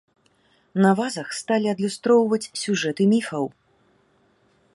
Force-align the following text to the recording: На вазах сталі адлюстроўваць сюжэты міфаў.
На 0.85 0.89
вазах 0.99 1.27
сталі 1.39 1.67
адлюстроўваць 1.73 2.43
сюжэты 2.65 3.03
міфаў. 3.13 3.45